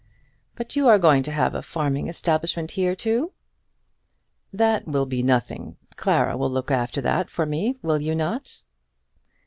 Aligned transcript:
"But 0.55 0.75
you 0.75 0.87
are 0.87 0.97
going 0.97 1.21
to 1.21 1.31
have 1.31 1.53
a 1.53 1.61
farming 1.61 2.07
establishment 2.07 2.71
here 2.71 2.95
too?" 2.95 3.33
"That 4.51 4.87
will 4.87 5.05
be 5.05 5.21
nothing. 5.21 5.77
Clara 5.95 6.35
will 6.35 6.49
look 6.49 6.71
after 6.71 7.01
that 7.01 7.29
for 7.29 7.45
me; 7.45 7.77
will 7.83 8.01
you 8.01 8.15
not?" 8.15 8.63